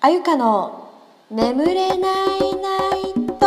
[0.00, 0.92] あゆかの
[1.28, 3.46] 眠れないナイト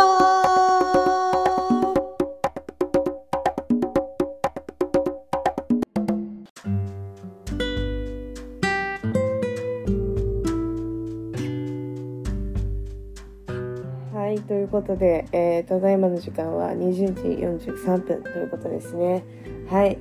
[14.14, 19.24] はい、ということで、えーただいまの時間は20時43分ということですね。
[19.70, 19.96] はい。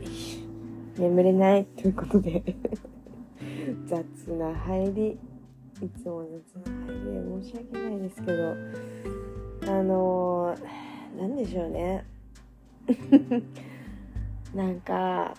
[0.97, 2.43] 眠れないということで、
[3.87, 5.30] 雑な入り、
[5.81, 6.23] いつも
[6.53, 8.55] 雑な入りで申し訳ないですけど、
[9.71, 12.05] あのー、なんでしょうね。
[14.53, 15.33] なんか、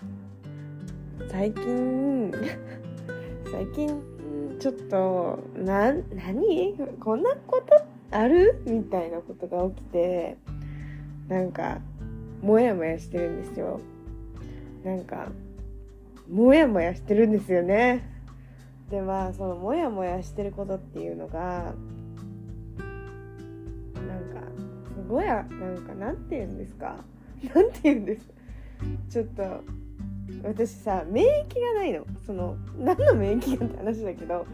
[1.29, 2.33] 最近、
[3.51, 4.03] 最近、
[4.59, 6.75] ちょっと、な、何？
[6.99, 8.61] こんなことある？
[8.65, 10.37] みたいなことが起きて
[11.27, 11.79] なんか
[12.41, 13.79] モヤモヤしてるんですよ。
[14.83, 15.31] なんか
[16.29, 18.12] モヤモヤしてるんですよね。
[18.93, 21.73] でまあそのモヤモヤしてることっていうのが
[23.95, 24.41] なんか
[24.95, 27.03] すごいなんかなんて言うんですか？
[27.55, 28.29] なんて言うんです？
[29.09, 29.41] ちょっと
[30.43, 32.05] 私さ免疫がないの。
[32.23, 34.45] その何の免疫がって話だけど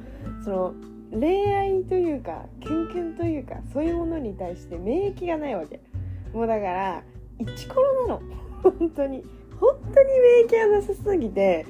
[0.45, 0.73] その
[1.11, 5.81] 恋愛というかキュンキュンというかそういうものに対して免疫がないわけ。
[6.31, 7.03] もうだから
[7.39, 8.21] イチコロなの。
[8.63, 9.21] 本当に。
[9.59, 11.65] 本当に免疫がなさすぎて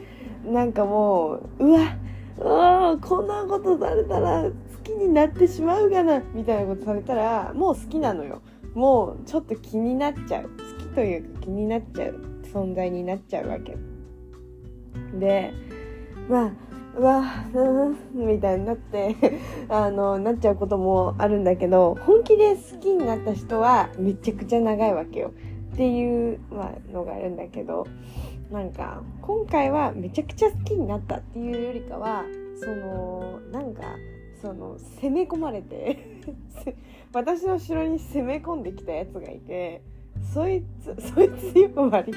[0.46, 1.98] なんかもううわ
[2.40, 4.52] うわこんなことされたら好
[4.84, 6.22] きになってしまうがな。
[6.34, 8.42] みたいなことされたらもう好きなのよ。
[8.74, 10.44] もうちょっと気になっちゃう。
[10.44, 12.16] 好きというか気になっちゃう。
[12.54, 13.78] 存在になっちゃうわけ。
[15.20, 15.54] で
[16.30, 16.52] まあ
[16.98, 17.24] うわ
[17.54, 19.16] うんみたいになって
[19.70, 25.32] あのなっちゃうこともあるんだけど本気で好きになった人はめちゃくちゃ長いわけよ。
[25.74, 27.86] っていう、ま、のがあるんだけど。
[28.52, 32.24] なんか今回はめちゃくちゃ好きになったっていうよりかは
[32.60, 33.84] そのなんか
[34.42, 36.22] その攻め込まれて
[37.14, 39.82] 私の城に攻め込んできたやつがいて
[40.34, 42.14] そいつ そいつ呼ばわり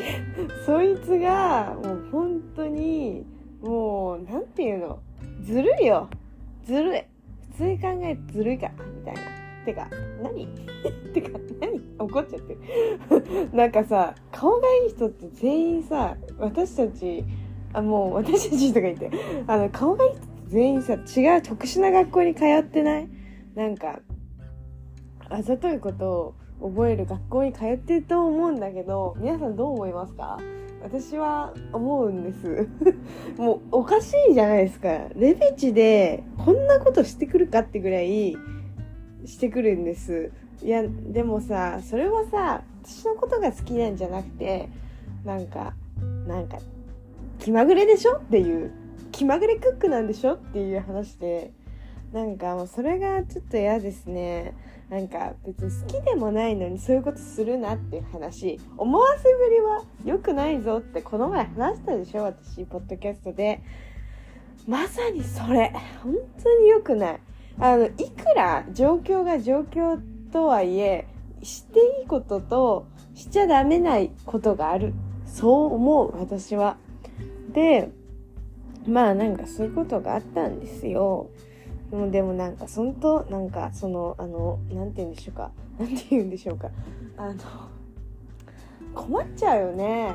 [0.65, 3.27] そいつがもう本当に
[3.63, 4.99] もうなんていうの
[5.43, 6.09] ずるいよ。
[6.65, 7.03] ずるい。
[7.53, 9.21] 普通に考えてずるいからみたいな。
[9.65, 9.89] てか
[10.23, 10.49] 何？
[11.15, 11.72] てか何？
[12.05, 12.55] 怒っちゃって。
[12.55, 17.25] る なんかさ顔がいい人って全員さ私たち
[17.73, 19.11] あもう私たちとか言って。
[19.47, 23.09] あの顔がいい人って全員さ違う特殊な学校に通ってない？
[23.55, 24.01] なんか
[25.29, 30.39] あざといことを覚える学校に通ってると思うんだけど皆さんどう思いますか？
[30.83, 32.69] 私は思うんです。
[33.39, 34.89] もうおかしいじゃないですか。
[35.15, 38.37] レベチでこんなことしてくるかってぐらい
[39.25, 40.33] してくるんです。
[40.63, 44.69] いやでもさそれはさ私のことが好きなんじゃなくて
[45.25, 45.75] なんか
[46.27, 46.59] なんか
[47.39, 48.73] 気まぐれでしょっていう
[49.11, 51.53] 気まぐれクックなんでしょっていう話で
[52.13, 54.55] なんかもうそれがちょっと嫌ですね。
[54.91, 58.61] なんか別に好きでもないのにそういうことするなっていう話。
[58.77, 63.63] 思わせぶりは良くないぞってこの前話したでしょ私ポッドキャストで。
[64.69, 65.73] まさにそれ。
[66.03, 67.21] 本当に良くない。
[67.59, 69.99] あのいくら状況が状況
[70.33, 71.07] とはいえ
[71.43, 74.95] していいこととしちゃダメないことがある。
[75.27, 76.77] そう思う私は。
[77.53, 77.91] で
[78.87, 81.29] まあなんかそういうことがあったんですよ。
[81.91, 85.51] でもでもなんかそんとなんかそのあのなんて言うんでしょうか。
[85.79, 86.71] なんて言うんでしょうか。
[87.17, 87.35] あの
[88.95, 90.13] 困っちゃうよね。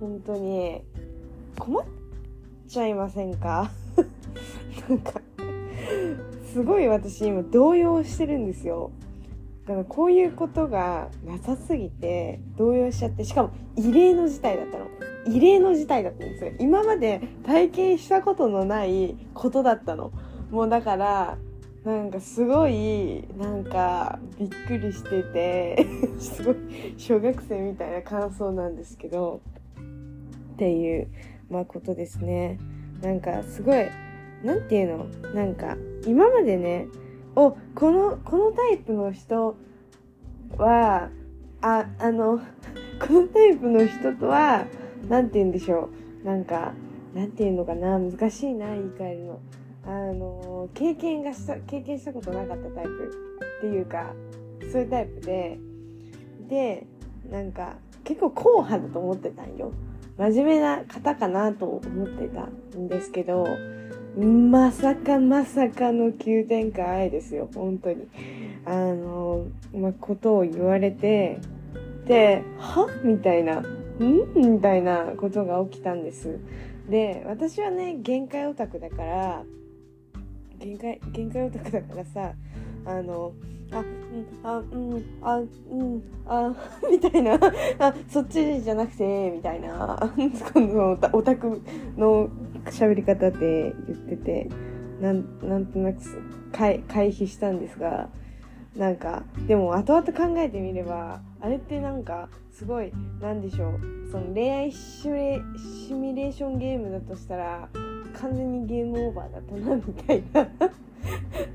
[0.00, 0.82] 本当に。
[1.58, 1.84] 困っ
[2.68, 3.70] ちゃいませんか？
[4.88, 5.20] なんか
[6.52, 8.90] すごい私今動揺してるんですよ。
[9.68, 14.86] だからこういうことがなさすぎて動揺しちゃってしかも異例の事態だったの。
[15.26, 16.52] 異例の事態だったんですよ。
[16.58, 20.10] 今まで体験したことのないことだったの。
[20.50, 21.36] もうだから
[21.84, 25.86] なんかすごいなんかびっくりしてて
[26.18, 26.56] すごい
[26.96, 29.42] 小学生みたいな感想なんですけど
[30.54, 31.08] っていう
[31.50, 32.58] まあことですね。
[33.02, 33.84] なんかすごい
[34.42, 35.34] なんていうの？
[35.34, 36.86] なんか今までね
[37.38, 39.56] おこのこのタイプの人
[40.56, 41.08] は
[41.62, 42.40] ああの
[43.00, 44.66] このタイプの人とは
[45.08, 45.88] なんて言うんでしょ
[46.24, 46.26] う。
[46.26, 46.72] なんか
[47.14, 47.96] なんていうのかな。
[47.96, 49.38] 難しいな言い換えるの。
[49.86, 53.12] あの経験がした経験したことなかったタイプ。
[53.58, 54.12] っていうか
[54.72, 55.60] そういうタイプで。
[56.48, 56.86] で
[57.30, 59.70] なんか結構硬派だと思ってたんよ。
[60.16, 63.46] 真面目な方かなと思ってたんですけど。
[64.16, 68.08] まさかまさかの急展開ですよ本当に。
[68.64, 71.38] あのまあことを言われて
[72.06, 72.86] では？
[73.04, 73.64] みたいなん？
[74.34, 76.38] みたいなことが起きたんです。
[76.88, 79.42] で私はね限界オタクだから
[80.58, 82.32] 限界限界オタクだからさ
[82.86, 83.32] あの
[83.70, 86.54] あうんあうんあうんあ
[86.90, 87.38] みたいな
[87.78, 89.98] あそっちじゃなくてみたいな
[90.52, 91.60] このオタク
[91.96, 92.30] の
[92.70, 94.48] 喋り方って言ってて
[95.00, 96.00] なんなんとなく
[96.52, 98.08] 回回避したんですが
[98.76, 103.80] なんかでも後々考えてみればあれってなんかすごいなんでしょう
[104.10, 105.42] その恋愛シミュレ
[105.86, 107.68] シミュレーションゲームだとしたら
[108.20, 110.48] 完全にゲームオーバーだったなみたいな。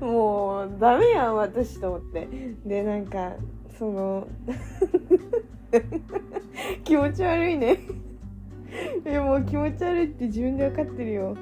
[0.00, 2.28] もうダメやん私と思って。
[2.64, 3.34] でなんか
[3.78, 4.26] その
[6.84, 7.78] 気持ち悪いね。
[9.06, 11.36] いやもう気持ち悪いって自分で分かってるよ。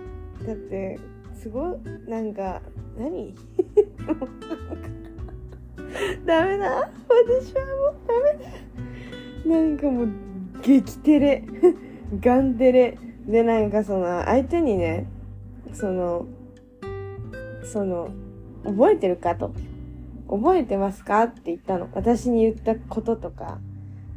[0.46, 0.99] だって
[1.34, 1.76] すごい
[2.08, 2.61] なんか
[2.99, 3.34] 何？
[6.26, 6.90] ダメだ。
[7.08, 8.14] 私はもうダ
[9.50, 9.56] メだ。
[9.56, 10.08] なんかもう
[10.62, 11.44] 激テレ。
[12.20, 12.99] ガンテレ。
[13.26, 15.06] でなんかその相手にね
[15.73, 16.26] その
[17.62, 18.08] その
[18.64, 19.52] 覚えてるかと。
[20.28, 21.25] 覚えてますか？
[21.25, 21.88] って言ったの。
[21.93, 23.58] 私に言ったこととか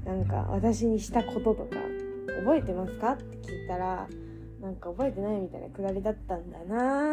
[0.05, 1.77] なんか私にしたこととか。
[2.43, 3.13] 覚えてますか？
[3.13, 4.07] って聞いたら
[4.61, 7.11] なんか覚えてないみたいなくだりだったんだな。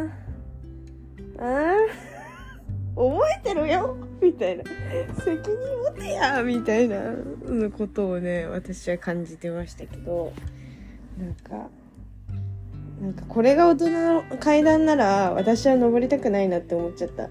[1.38, 1.76] あー？
[2.94, 3.96] 覚えてるよ？
[4.20, 4.64] みたいな。
[5.24, 6.42] 責任持てや！
[6.42, 7.12] みたいな
[7.44, 10.32] のことをね私は感じてましたけど。
[11.18, 11.68] なんか
[13.00, 17.28] なんかこれが大人の階段なら私は登りたくないなって思っちゃった。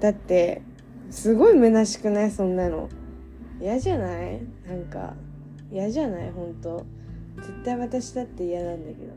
[0.00, 0.62] だって
[1.10, 2.30] すごい虚しくない？
[2.30, 2.88] そんなの。
[3.60, 4.40] 嫌じゃない？
[4.66, 5.14] なんか
[5.74, 6.30] 嫌じゃない？
[6.30, 6.86] 本当。
[7.36, 9.12] 絶対私だって嫌なんだけど。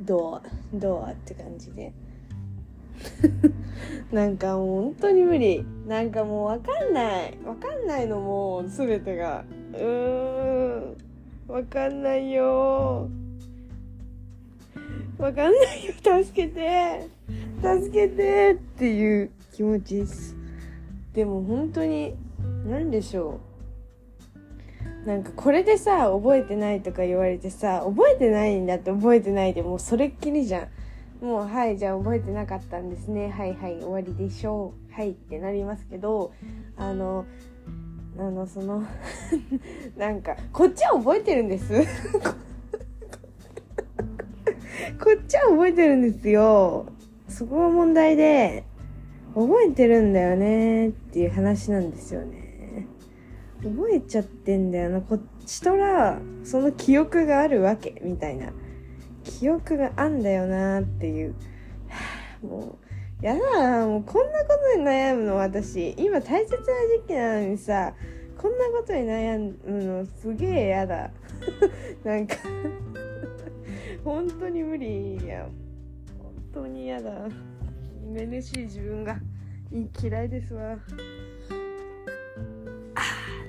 [0.00, 0.42] ど
[0.74, 0.80] う？
[0.80, 1.12] どう？
[1.12, 1.92] って感じで。
[4.10, 5.64] なんかもう本当に無理。
[5.86, 7.38] なんかもうわかんない。
[7.46, 9.44] わかんないのもう全てが。
[9.74, 10.96] うーん。
[11.46, 13.08] わかんないよ。
[15.18, 16.24] わかんないよ。
[16.24, 17.06] 助けて。
[17.62, 20.34] 助けてっていう気持ちです。
[21.12, 22.14] でも本当に
[22.68, 23.53] 何でしょう。
[25.06, 30.68] なんかこれでさ覚えてないとか言われてさ覚えてないんだって覚えてないでもうそれっきりじゃん。
[31.24, 33.30] もうはいじゃあ覚えてなかったんですね。
[33.30, 34.92] はいはい終わりでしょう。
[34.92, 36.32] はいってなりますけど
[36.76, 37.26] あの
[38.18, 38.84] あのその
[39.96, 41.72] なんかこっちは覚えてるんです。
[45.02, 46.86] こっちは覚えてるんですよ。
[47.28, 48.64] そこが問題で
[49.34, 52.43] 覚えてるんだよねっていう話なんですよね。
[53.64, 55.00] 覚えちゃってんだよな。
[55.00, 58.52] こっちとらその記憶があるわけみたいな。
[59.24, 61.34] 記憶があんだよなっていう。
[62.46, 62.78] も
[63.22, 65.94] うやだもうこんなことに悩むの私。
[65.96, 67.94] 今大切な時期なのにさ
[68.36, 71.10] こんなことに悩むのすげえやだ。
[72.04, 72.36] なんか
[74.04, 75.48] 本当に無理や。
[76.18, 77.28] 本当に嫌だ。
[78.12, 79.18] めめしい自分が
[80.02, 80.76] 嫌いですわ。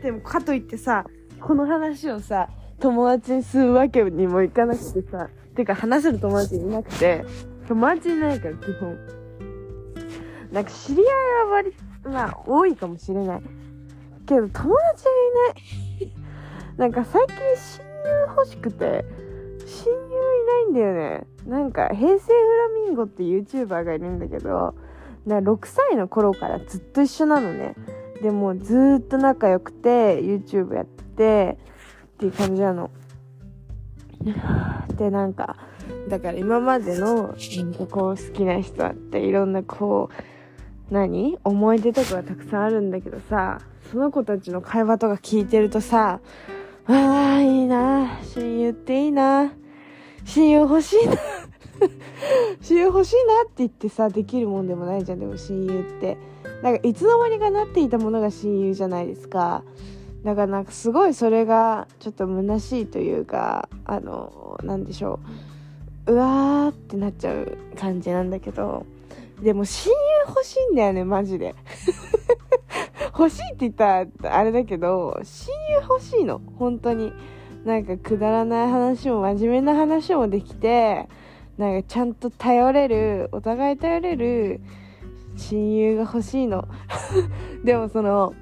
[0.05, 1.03] でもかといってさ
[1.41, 2.47] この話をさ
[2.79, 7.25] 友達にするわけにもいかなくてさてか話せる友達いなくて
[7.67, 8.95] 友達いないから基本。
[10.51, 11.73] なんか知り合いは割
[12.03, 13.41] まあ多いかもしれない。
[14.27, 14.75] けど友達がい
[15.99, 16.13] ない。
[16.77, 19.05] なんか最近親友欲しくて
[19.65, 21.27] 親友いないんだよね。
[21.47, 24.75] なんか平成フラミンゴって YouTuber がいるんだけど
[25.25, 27.73] な6歳の頃からずっと一緒なのね。
[28.25, 31.59] でもずっと仲良くて YouTube やって
[32.15, 32.89] っていう感じなの。
[34.97, 35.57] でなんか
[36.09, 40.09] だから今までのなんかこう好きな人あっていろんなこ
[40.89, 41.37] う何？
[41.43, 43.59] 思い出とかがたくさんあるんだけどさ
[43.91, 46.19] その子たちの会話とか聞いてるとさ
[46.87, 49.53] ああいいな親友っていいな
[50.25, 51.13] 親友欲しいな
[52.59, 56.34] 親友欲しいなって言ってさできるもんでもないじゃんでも親友って。
[56.61, 59.63] なんかいつの間にかなっていたものが親友じゃないですか。
[60.23, 65.19] だからなんかすごいそれがちょっと虚しいというかあのなんでしょ
[66.07, 66.13] う。
[66.13, 68.85] うわーってなっちゃう感じなんだけど。
[69.41, 69.97] でも親友
[70.29, 71.55] 欲しいんだよねマジで。
[73.17, 76.41] 欲しいって言ったらあれだけど親友欲しいの。
[76.57, 77.13] 本当に。
[77.65, 81.09] なんかくだらない話も真面目な話もできて
[81.57, 84.61] なんかちゃんと頼れるお互い頼れる
[85.35, 86.67] 親友が欲しいの。
[87.63, 88.33] でもその、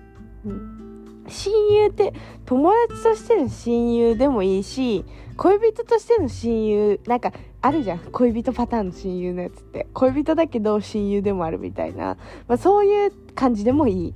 [1.27, 2.13] 親友って
[2.45, 5.05] 友達としての親友でもいいし
[5.38, 7.31] 恋人としての親友なんか
[7.62, 8.00] あるじゃん。
[8.00, 9.88] 恋人パターンの親友のやつって。
[9.93, 14.13] 恋人だけど親友でもあるみたいな、まあ、そういう感じでもいい。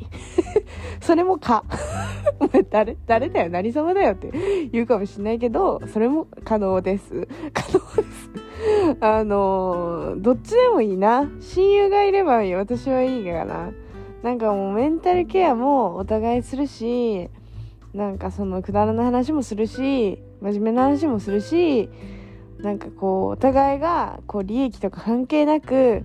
[1.00, 1.64] それもか。
[2.40, 3.50] お前誰誰だよ。
[3.50, 7.28] 何様だよって言うかもしれないけどそれも可能です。
[7.54, 8.07] 可能です。
[9.02, 11.30] あのどっちでもいいな。
[11.40, 13.72] 親友がいれば私はいいかな。
[14.24, 17.30] なんかもうメンタルケアもお互いするし
[17.94, 21.90] なんかそのくだらない話もするし真面目な話もするし
[22.60, 26.04] なんかこうお互いがこう利益とか関係なく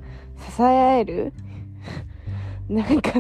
[0.55, 1.33] 支え合える。
[2.69, 3.13] なんか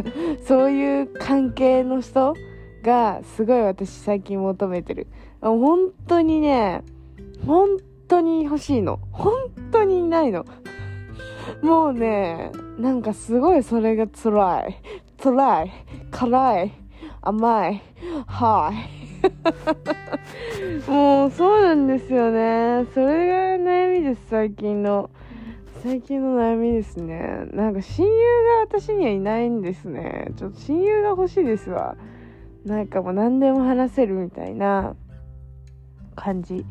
[0.46, 2.34] そういう関係の人
[2.82, 5.06] がすごい私最近求めてる。
[5.40, 6.82] 本当にね
[7.46, 7.78] 本
[8.12, 8.98] 当に欲しいの。
[9.10, 9.32] 本
[9.70, 10.44] 当にいないの。
[11.62, 14.76] もうねなんかすごいそれが辛い。
[15.22, 15.72] 辛い。
[16.10, 16.72] 辛い。
[17.22, 17.82] 甘い。
[18.26, 19.02] はい
[20.90, 22.86] もうそうなんですよね。
[22.92, 25.08] それが悩みです最近の。
[25.82, 27.46] 最近の悩みですね。
[27.52, 28.12] なんか親友
[28.68, 30.32] が私にはいないんですね。
[30.36, 31.96] ちょっと親友が欲しいですわ。
[32.66, 34.96] なんかもう何でも話せるみたいな
[36.14, 36.66] 感じ。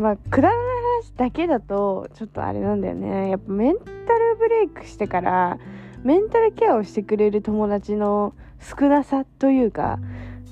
[0.00, 3.30] まあくだらない話だけだとちょっとあれなんだよね。
[3.30, 5.58] やっぱメンタルブレイクしてから
[6.04, 9.98] メンタルケアをしてくれる友達の少なさというか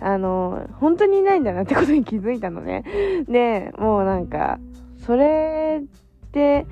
[0.00, 2.84] あの本当にいないんだなってことに気づいたのね。
[3.28, 4.58] でもうなんか
[5.04, 6.66] それって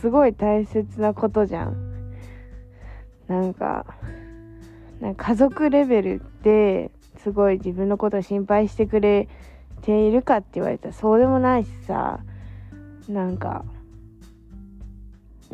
[0.00, 1.86] すごい大切なことじゃん。
[3.28, 3.86] なんか
[5.00, 9.28] なんか家族レベルですごい自分のことを心配してくれ
[9.82, 12.20] ているかって言われたらそうでもないしさ。
[13.08, 13.64] なんか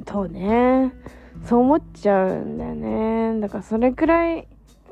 [0.06, 0.92] そうね。
[1.44, 3.40] そう思っちゃうんだよね。
[3.40, 4.46] だからそれくらい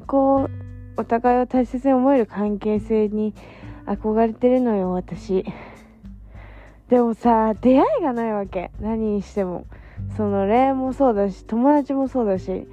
[0.07, 0.49] こ
[0.97, 3.35] うお互いを大切に思える関係性に
[3.87, 5.45] 憧れてるのよ私。
[6.89, 8.71] でもさ出会いがないわけ。
[8.81, 9.67] 何にしても。
[10.17, 12.67] その恋愛もそうだし友達もそうだし。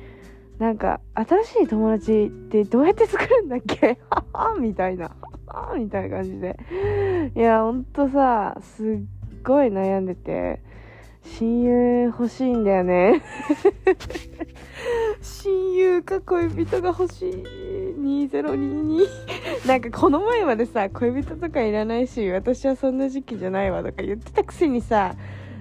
[0.60, 4.00] なんか新しい友達ってどうやって作るんだっけ？
[4.60, 5.12] みたいな。
[5.78, 6.58] みたいな感じで。
[7.36, 9.00] いやほんとさすっ
[9.48, 10.60] ごい悩んでて
[11.40, 13.22] 親友欲しいんだよね。
[15.22, 17.44] 親友か恋人が欲しい。
[17.98, 19.08] 2022
[19.68, 25.16] なんかこの前までさ恋人とかいらないし私はそんな時期じゃないわとか言ってたくせにさ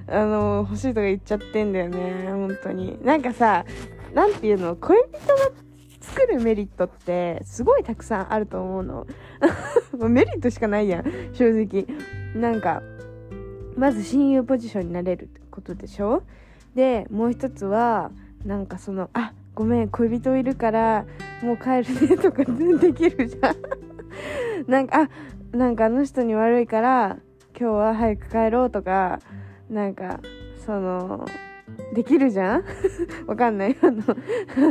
[0.08, 2.98] あの欲しいとか言っちゃってんだよね本当に。
[3.04, 3.64] なんかさ
[4.14, 5.50] なんていうの恋人が
[6.00, 9.06] 作るメリットってすごいたくさんあると思うの。
[10.08, 11.86] メリットしかないやん正直。
[12.34, 12.82] なんか
[13.76, 16.22] まず親友ポジションになれるってことでしょ？
[16.74, 18.10] でもう一つは
[18.44, 21.06] なんかそのあごめん恋人いるから
[21.42, 23.56] もう帰るねとかできるじゃん。
[24.70, 25.02] なんか
[25.52, 27.16] あなんかあの人に悪いから
[27.58, 29.20] 今日は早く帰ろうとか
[29.70, 30.20] なんか
[30.64, 31.24] その
[31.94, 32.64] できるじゃん？
[33.26, 33.76] わかんない。
[33.82, 34.02] あの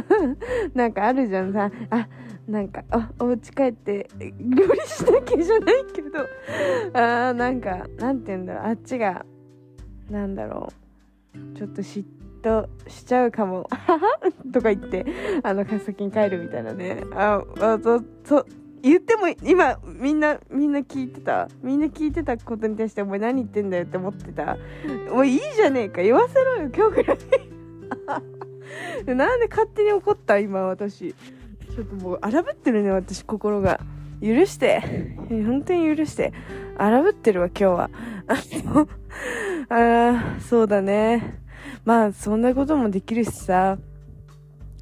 [0.74, 1.72] なんかあるじゃんさ。
[1.90, 2.08] あ
[2.48, 6.20] なんかあお家帰って料理しなきゃじゃないけど
[6.94, 9.26] あーなんかなんて言うんだろうあっちが
[10.10, 10.72] なんだろ
[11.34, 12.06] うちょっと嫉
[12.44, 13.68] 妬しちゃうかも
[14.54, 15.06] とか言って
[15.42, 17.04] あの先に帰るみたいなね。
[17.14, 18.46] ああそそ
[18.84, 21.48] 言っても今みんなみんな聞いてた？
[21.64, 24.58] みんな聞いてたことに対してお前何言ってんだよって思ってた？
[25.12, 27.18] もういいじゃねえか言わせろよ今日くらい
[29.16, 31.16] なんで勝手に怒った今私。
[31.76, 33.82] ちょっともう荒ぶってるね私心が。
[34.22, 34.82] 許して。
[35.30, 36.32] 本当に許して。
[36.78, 37.90] 荒ぶってるわ今日は。
[39.70, 41.42] あーそうだね。
[41.84, 43.78] まあそんなこともできるしさ。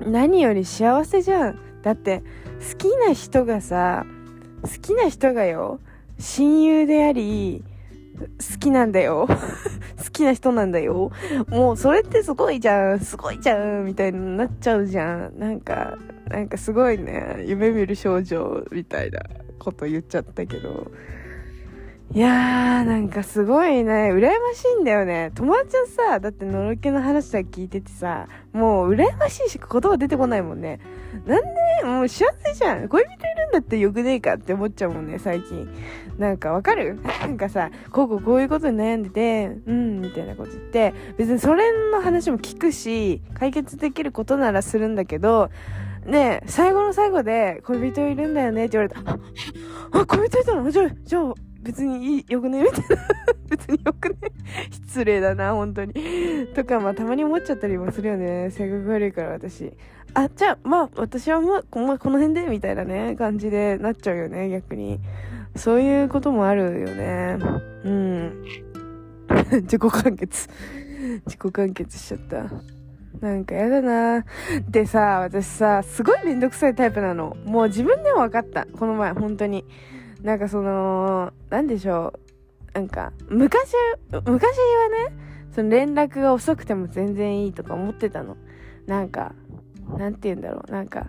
[0.05, 1.59] 何より幸せじゃん。
[1.81, 2.21] だって
[2.71, 4.05] 好きな人がさ
[4.61, 5.79] 好きな人がよ。
[6.19, 7.63] 親友であり
[8.17, 9.27] 好きなんだよ。
[10.03, 11.11] 好きな人なんだよ。
[11.47, 12.99] もうそれってすごいじゃん。
[12.99, 15.39] すごいじゃんみたいになっちゃうじゃん。
[15.39, 15.97] なんか
[16.29, 17.43] なんかすごいね。
[17.45, 19.21] 夢見る少女みたいな
[19.59, 20.91] こと言っちゃったけど。
[22.11, 24.11] いやーなんかすごいね。
[24.13, 25.31] 羨ましいんだよね。
[25.33, 30.79] 友達はさだってのろけの話だけ聞いててさもう羨ましいしか言葉出てこないもんね。
[31.25, 32.87] なんでもう幸せじゃん。
[32.87, 35.67] 恋人いるんだってよくねえかって思っちゃうもんね最近。
[36.17, 36.99] なんかわかる？
[37.21, 40.93] なんかさこうこうこういうことに悩んでてうんみたいなこと言って。
[41.17, 45.49] 別にそれの話も聞くし解決できることならするんだけど
[46.05, 49.17] ね最後の最後で恋人いるんだよねって言われた あ
[50.01, 50.69] あ恋人いたの？
[50.69, 52.63] じゃあじゃあ別にいいよくね？
[52.63, 53.07] みたいな
[53.49, 54.15] 別によくね？
[54.71, 55.93] 失礼だな本当に。
[56.53, 58.51] とかまあたまに思っちゃったりもするよね。
[58.51, 59.71] 性格悪いから私。
[60.13, 62.47] あじゃあまあ私はもうこ,、まあ、この辺で？
[62.47, 64.99] みたいなね感じでなっちゃうよね逆に。
[65.55, 67.37] そういうこともあるよね。
[67.85, 68.43] うん。
[69.63, 70.49] 自己完結。
[71.25, 72.45] 自己完結しちゃった。
[73.25, 74.25] なんかやだな。
[74.69, 77.37] でさ私さすごいめんどくさいタイプなの。
[77.45, 78.65] もう自分でも分かった。
[78.65, 79.63] この前本当に。
[80.23, 82.19] なんかそのなんでしょう。
[82.73, 83.73] なんか昔
[84.09, 85.15] 昔はね
[85.51, 88.37] その連絡が遅くても全然いいとか思ってたの。
[88.87, 89.35] なんか
[89.97, 90.71] なんて言うんだろう。
[90.71, 91.07] なんか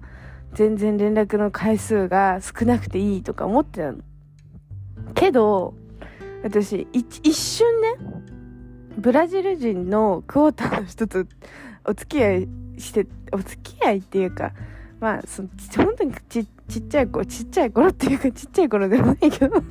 [0.52, 3.98] 全然連絡の回数が少なくていいとか思ってたの。
[5.14, 5.74] けど
[6.42, 7.94] 私一瞬ね
[8.98, 11.24] ブラジル人のクォーターの人と
[11.84, 14.52] お付き合いしてお付き合いっていうか
[15.04, 19.62] まあその本当にちちっちゃい子ちっちゃい頃っていうかちっちゃい頃でもないけど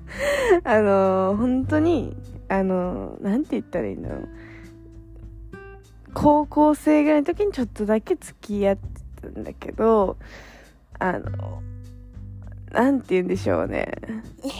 [0.64, 2.16] あの本当に
[2.48, 4.28] あのなんて言ったらいいんだろう
[6.14, 10.16] 高校生ぐらいの時にちょっとだけ付き合ってたんだけど
[10.98, 11.62] あの
[12.72, 13.92] なんて言うんでしょうね。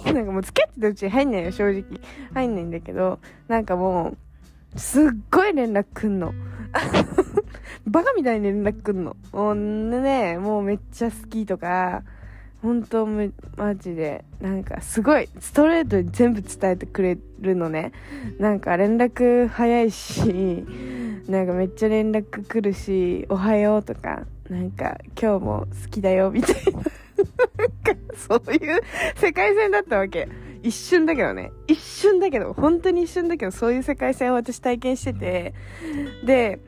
[0.04, 1.84] なんかもう付き合ってたうちに入んないよ、正直。
[2.32, 3.18] 入んないんだけど、
[3.48, 4.16] なんかも
[4.74, 6.32] う、すっごい連絡くんの。
[7.88, 9.16] バカみたいに連絡くんの。
[9.32, 12.02] もうね、もうめっちゃ好きとか、
[12.62, 13.06] 本当
[13.56, 17.92] マジで、なんかすごい、ストレートに全部伝えてくれるのね。
[18.38, 20.64] なんか連絡早いし、
[21.28, 26.82] なんかめっちゃ連絡来るし、おはようとか、なんか今日も好きだよ、みたいな。
[28.16, 28.80] そういう
[29.16, 30.28] 世界線だったわけ。
[30.62, 31.52] 一瞬だけどね。
[31.68, 35.54] 一瞬だけど、本当に一瞬だけど、そういう世界線を私体験してて、
[36.24, 36.58] で、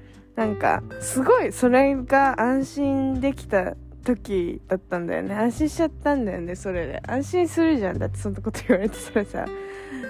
[0.40, 5.34] なんか、すごい、それが安心できた時だったんだよね。
[5.34, 7.02] 安心しちゃったんだよね、それで。
[7.06, 7.98] 安心するじゃん。
[7.98, 9.46] だってそんなこと言われてたらさ。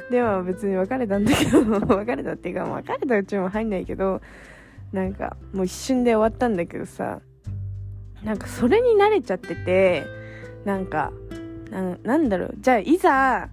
[0.09, 1.65] でも別に別れたんだけど、
[1.99, 4.21] 別れたっていうか、別れたうちも入んないけど、
[4.93, 7.21] なんか、もう一瞬で終わったんだけどさ、
[8.23, 10.05] なんかそれに慣れちゃってて、
[10.65, 11.13] なんか、
[11.73, 12.55] ななんだろう。
[12.61, 13.49] じゃあ、いざ、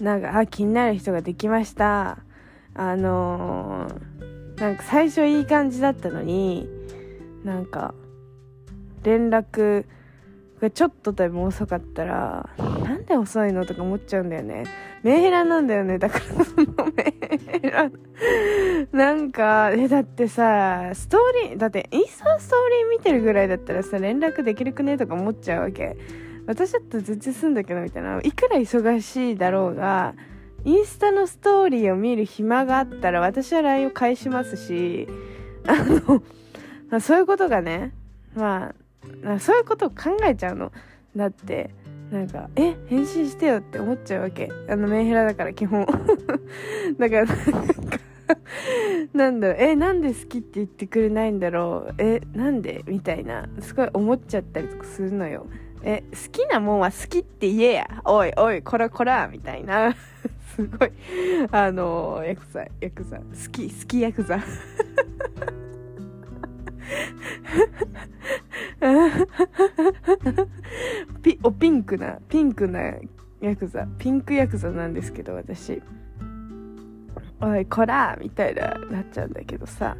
[0.00, 2.16] なんか、あ、気になる人ができました。
[2.72, 4.13] あのー、
[4.56, 6.68] なんか最初いい感じだったのに、
[7.44, 7.94] なんか、
[9.02, 9.84] 連絡
[10.60, 14.64] がちょっとでも遅かったら、なんで遅いのとか思っちゃうんだよね。
[15.02, 15.98] メンヘラなんだよね。
[15.98, 17.90] だからそのメンヘラ。
[18.92, 25.96] なんか、え、だってさ、ストーリー、だってインスタストーリー見てるぐらいだったらさ、連絡できるくねとか思っちゃうわけ。
[26.46, 30.14] 私だったら全然すんだけどみたいないくら忙しいだろうが
[30.64, 35.06] インスタのストーリーを見る暇があったら私は LINE を返しますし
[35.66, 36.22] あの、
[37.00, 37.92] そういうことがね
[38.34, 38.74] ま
[39.24, 40.72] あそういうことを考えちゃうの。
[41.14, 41.70] だって
[42.10, 44.50] なんかえ返信してよって思っちゃうわけ。
[44.68, 45.86] あのメンヘラだから基本。
[46.98, 47.98] だからなんか
[49.12, 49.56] なんだろう。
[49.60, 51.94] えなんで好きって言ってくれないんだろう。
[51.98, 52.82] えなんで？
[52.86, 55.46] みたいなすごい思っちゃったりとかするのよ。
[55.86, 57.86] え、好きなもんは好きって言えや。
[58.06, 59.94] おいおい、こらこら、みたいな。
[60.56, 60.92] すごい、
[61.50, 64.40] あのヤクザ、ヤクザ、好き、好きヤクザ。
[71.22, 72.94] ピ、お、ピンクな、ピンクな
[73.42, 75.82] ヤクザ、ピンクヤクザなんですけど、私。
[77.42, 79.98] おい、こらみたいな、なっちゃうんだけどさ。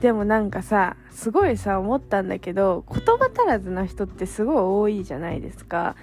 [0.00, 5.96] でもなんかさすごいさ思ったんだけど言葉足らずな人ってすごい多いじゃないですか。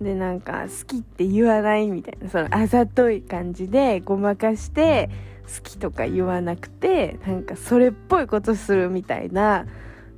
[0.00, 2.30] でなんか好きって言わないみたいな。
[2.30, 5.10] そのあざとい感じでごまかして
[5.54, 9.66] 好きとか言わなくてなんかそれっぽいことするみたいな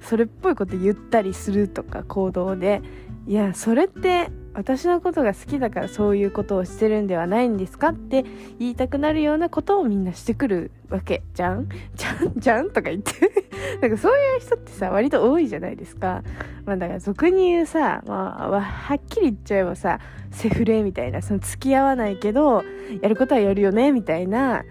[0.01, 2.83] それっぽいこと言ったりするとか行動で。
[3.27, 8.25] いやそれって私のことが好きだからそういうことをしてるんではないんですかって
[8.59, 11.69] 言いたくなるようなことをみんなしてくるわけじゃん？
[11.95, 13.13] じゃんじゃんとか言って。
[13.81, 16.23] なんかそういう人ってさ割と多いじゃないですか。
[16.67, 19.99] まあだから俗に言うさ、まあ、はっきり言っちゃえばさ
[20.31, 22.63] セフレみたいなその付き合わないけど
[23.01, 24.65] やることはやるよねみたいな。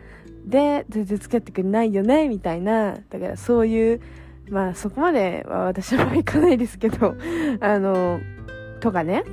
[0.46, 2.98] で全然付き合ってくれないよねみたいな。
[3.10, 4.02] だからそういう
[4.50, 7.16] まあそこまでは私はいかないですけど。
[7.62, 8.20] あの
[8.82, 9.24] とかね。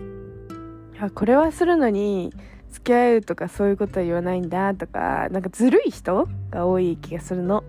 [1.01, 2.33] あこれはするのに
[2.71, 7.65] 付き合うとかそういうことは言わないんだとかなんかずるい人が多い気がするの。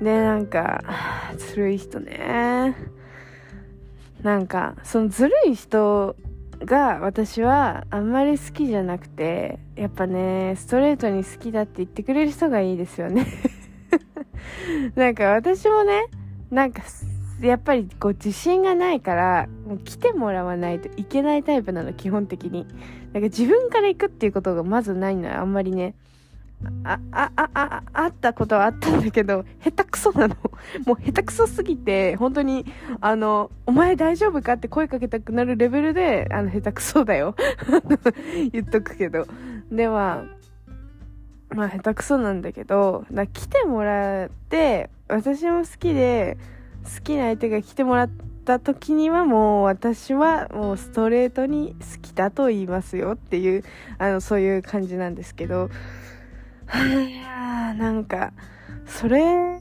[0.00, 0.82] でなんか
[1.38, 2.76] ずるい人ね。
[4.22, 6.16] なんかそのずるい人
[6.60, 13.26] が私はあんまり好きじゃなくてやっぱねストレートに好きだって言ってくれる人がいいですよね。
[14.96, 16.06] なんか私もね
[16.50, 16.82] なんか
[17.40, 19.48] やっぱりこう自信がないから
[19.84, 22.66] 来てもらわないといけないタイプなの基本的に
[23.12, 25.94] なんか自分から行くっていうことがまずないのはあんまりね
[26.84, 30.36] あ、あ、あ、あ、あったことはあったんだけど、下手くそなの。
[30.86, 32.64] もう下手くそすぎて、本当に、
[33.00, 37.34] あの、お前大丈夫かって声かけたくなるレベルで、あの、下手くそだよ。
[38.52, 39.26] 言っとくけど。
[39.70, 40.24] では、
[41.50, 46.38] まあ、下手くそなんだけど、な来てもらって、私も好きで、
[46.86, 48.10] 好きな相手が来てもらっ
[48.44, 53.64] た時にはもう私はもうストレートに好きだと言いますよっていう、
[53.98, 55.68] あの、そういう感じなんですけど、
[56.66, 58.32] はあ、なんか、
[58.86, 59.58] それ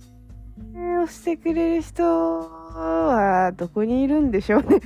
[1.04, 4.82] をしてくれる人はどこにいるんでしょうね。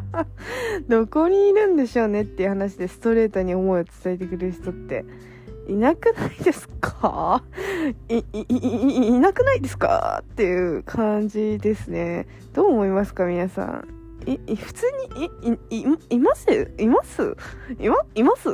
[0.88, 5.04] どこにいるんでしょうねっていう話でストレートに思いを伝えてくれる人って。
[5.68, 7.42] いなくないですか？
[8.08, 10.22] い、い、い、いなくないですか？
[10.22, 12.26] っていう感じですね。
[12.52, 13.88] どう思いますか皆さん？
[14.30, 14.86] い、い、普通
[15.18, 15.30] に、
[15.70, 16.70] い、い、います？
[16.78, 17.36] います？
[17.78, 18.48] いま、います？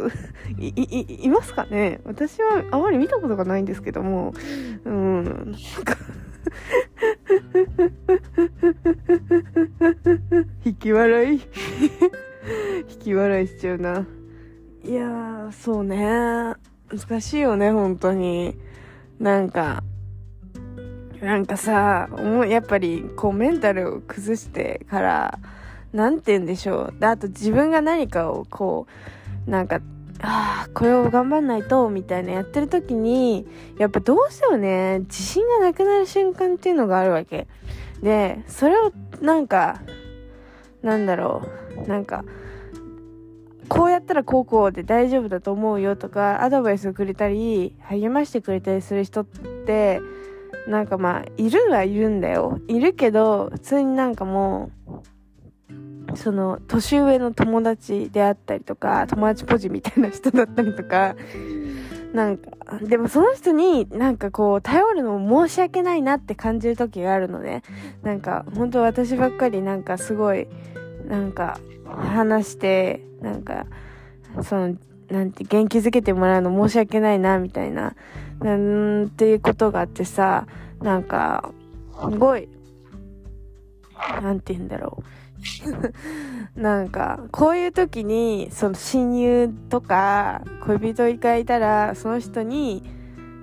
[0.59, 2.01] い、い、いますかね？
[2.05, 4.33] 私はあまり見たことがないんですけども、
[4.85, 5.35] うん、なん
[5.85, 5.96] か
[10.64, 11.40] 引き笑い。
[12.90, 14.07] 引き笑いしちゃうな。
[14.83, 16.55] いやー、そうね。
[16.90, 18.57] 難しいよね、本当に。
[19.18, 19.83] なんか、
[21.20, 22.09] なんかさ、
[22.48, 25.38] やっぱり、こう、メンタルを崩してから、
[25.92, 26.94] なんて言うんでしょう。
[26.98, 28.87] で、あと自分が何かをこ
[29.46, 29.81] う、なんか、
[30.22, 33.46] ああ、これを頑張んないと、みたいなやってる時に、
[33.79, 37.46] やっぱどうしてもね、自信がなくなる瞬間っていうのがあるわけ。
[38.03, 39.81] で、それを、なんか、
[40.83, 41.42] なんだろ
[41.76, 42.24] う、なんか、
[43.70, 50.00] こうやったらこうこうで大丈夫だと思うよとか、アドバイスをくれたり、励ましてくれたりする人って、
[50.66, 52.61] なんかまあ、いるはいるんだよ。
[52.66, 55.11] いるけど、普通になんかもう、
[56.16, 61.14] その年上の友達であったりとか友達ポジみたいな人だったりとか
[62.12, 62.50] なんか
[62.83, 67.62] でもその人になんかこう頼るのも申し訳ないなって感じる時があるのね
[68.02, 70.48] なんか本当私ばっかりなんかすごい
[71.06, 73.66] なんか話してなんか
[74.42, 74.76] その
[75.09, 77.94] なんて元気づけてもらうの申し訳ないなみたいな
[78.40, 80.46] なんていうことがあってさ
[80.80, 81.52] なんか
[82.00, 82.48] すごい
[84.22, 85.04] なんて言うんだろう
[86.61, 92.83] なんか、こういう時に、その親友とか、恋人がいたら、その人に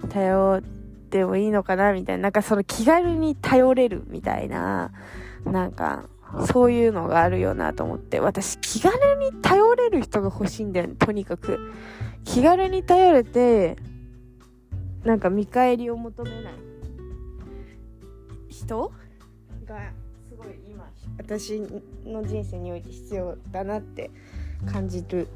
[0.10, 0.62] 頼っ
[1.10, 2.24] てもいいのかな、みたいな。
[2.24, 4.92] なんかその気軽に頼れるみたいな、
[5.46, 6.06] なんか、
[6.48, 8.20] そういうのがあるよなと思って。
[8.20, 11.60] 私、気軽に頼れる人が欲しいんだよね、とにかく。
[12.24, 13.78] 気軽に頼れて、
[15.04, 16.54] なんか見返りを求めない
[18.50, 18.92] 人
[19.66, 19.94] が
[20.28, 21.62] すごい今私
[22.06, 24.12] の人生において必要だなって
[24.66, 25.28] 感じる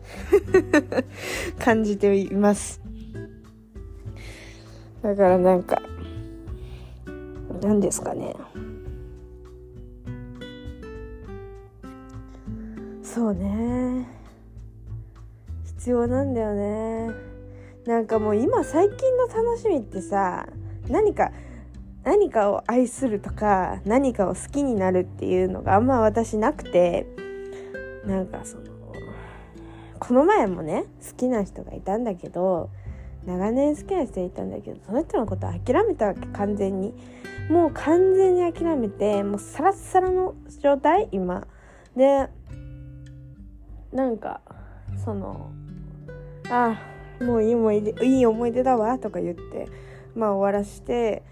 [1.60, 2.82] 感じています
[5.02, 5.82] だからなんか
[7.62, 8.36] 何ですかね
[13.14, 14.08] そうね。
[15.66, 17.10] 必要なんだよね。
[17.86, 20.48] なんかもう今最近の楽しみってさ
[20.88, 21.32] 何か
[22.06, 27.06] 何かを愛するとか何かを好きになるっていうのがあんま私なくて
[28.06, 28.64] なんかその
[30.00, 32.70] この前もね好きな人がいたんだけど
[33.26, 36.94] 長年好きな人いたんだけどその人のこと諦めたわけ完全に。
[37.50, 41.46] もう完全に諦めてもうサラッサラの状態今。
[41.98, 42.30] で
[43.94, 44.42] なんか
[45.04, 45.52] その
[46.50, 46.80] あ
[47.20, 49.68] あもういい思い出いい思い出だわとか言って
[50.16, 51.24] まあ終わらして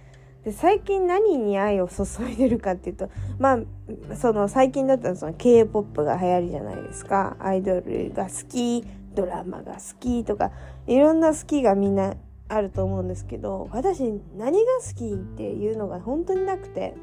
[0.43, 7.35] で最近何に愛を注いでるかっていうとまあその最近だったらその k p o p が流行りじゃないですか。
[7.39, 10.51] アイドルが好きドラマが好きとか
[10.87, 12.15] いろんな好きがみんな
[12.47, 14.01] あると思うんですけど私
[14.37, 16.95] 何が好きっていうのが本当になくて。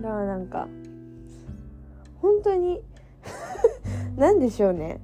[0.00, 0.66] だからなんか
[2.20, 2.80] 本当に
[4.16, 5.00] 何でしょうね。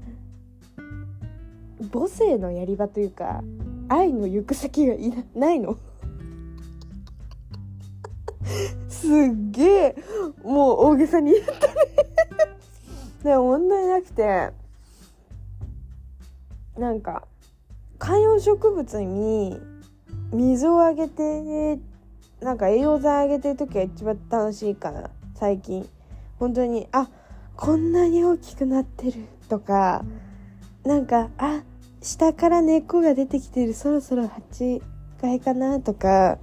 [1.92, 3.42] 母性のやり場というか
[3.88, 5.78] 愛の行く先がいないの？
[8.88, 9.10] すっ
[9.50, 9.96] げえ
[10.42, 11.74] もう大げさに言ったね。
[13.22, 14.50] でも問題なくて
[16.78, 17.24] なんか
[17.98, 19.58] 観葉植物に
[20.32, 21.78] 水をあげて
[22.40, 25.10] なんか栄養剤あげてる時が一番楽しいかな。
[25.34, 25.88] 最近。
[26.38, 27.08] 本当にあ
[27.56, 30.04] こんなに大きくなってるとか
[30.84, 31.62] なんかあ
[32.02, 34.82] 下から根っこが出てきてるそろそろ鉢
[35.20, 36.38] 替えかなとか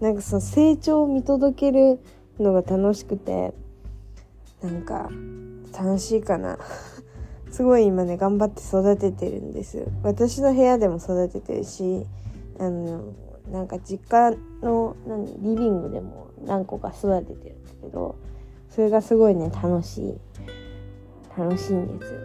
[0.00, 2.00] なんかその成長を見届ける
[2.38, 3.52] のが楽しくて
[4.62, 5.10] なんか
[5.76, 6.58] 楽しいかな。
[7.50, 9.88] すごい今ね頑張って育ててるんです。
[10.02, 12.06] 私の部屋でも育ててるし
[12.58, 13.12] あの
[13.50, 18.16] なんか実家の何リビングでも何個か育ててるんだけど
[18.68, 20.20] それがすごいね楽しい。
[21.40, 22.20] 楽しいんですよ。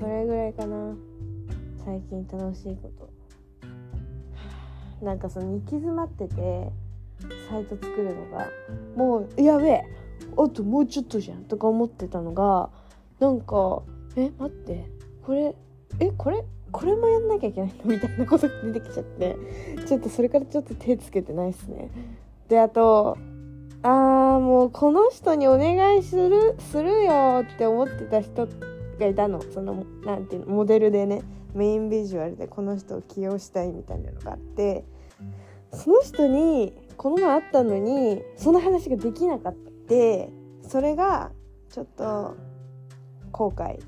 [0.00, 0.96] それぐらいかな。
[1.84, 3.08] 最近楽しいこと。
[5.04, 6.68] なんかその行き詰まってて
[7.48, 8.48] サイト作るのが
[8.96, 9.84] もうやべえ。
[10.36, 11.44] あともうちょっとじゃん。
[11.44, 12.70] とか思ってたのが
[13.20, 13.82] なんか
[14.16, 14.90] え待って。
[15.24, 15.54] これ
[16.00, 17.86] えこれこれもやんなきゃいけないの？
[17.94, 19.36] みたいなことが出てきちゃって。
[19.86, 21.88] ちょっとそれからちょっと手つけてないですね。
[22.48, 23.16] であと
[23.86, 28.48] あーもうこの人にお願いするするよって思ってた人
[28.98, 29.40] がいたの。
[29.42, 31.22] そのなんていうのモデルでね
[31.54, 34.84] メインビジュアルでこの人を起用したいみたいなのがあって
[35.72, 39.66] その人にこの前会ったのにその話ができなかった。
[40.62, 41.30] それが
[41.70, 42.34] ちょっと
[43.30, 43.78] 後悔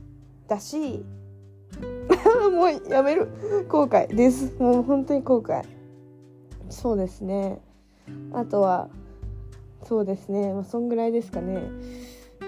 [0.46, 1.04] だし
[2.52, 3.28] もうやめる。
[3.68, 4.54] 後悔です。
[4.60, 5.64] もう本当に後悔。
[6.68, 7.60] そうですね。
[8.32, 8.88] あとは
[9.88, 10.52] そうですね。
[10.52, 11.62] まあそんぐらいですかね。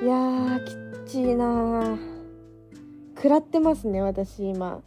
[0.03, 1.99] いやーきっちいなー。
[3.17, 4.83] 食らってますね私今。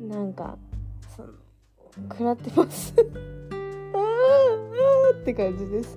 [0.00, 0.58] なんか
[1.16, 1.28] その
[2.10, 2.94] 食らってます。
[2.98, 5.96] あーあーって感じです。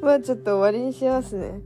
[0.00, 1.60] まあちょっと終わりにしますね。